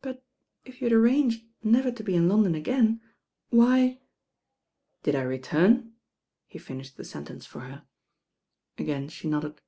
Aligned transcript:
"But 0.00 0.24
if 0.64 0.80
you 0.80 0.86
had 0.86 0.94
arranged 0.94 1.44
never 1.62 1.92
to 1.92 2.02
be 2.02 2.14
in 2.16 2.26
London 2.26 2.54
again, 2.54 3.02
why?" 3.50 4.00
"Did 5.02 5.14
I 5.14 5.20
return?" 5.20 5.92
he 6.46 6.58
finished 6.58 6.96
the 6.96 7.04
sentence 7.04 7.44
for 7.44 7.60
her. 7.60 7.84
Again 8.78 9.10
she 9.10 9.28
nodded. 9.28 9.60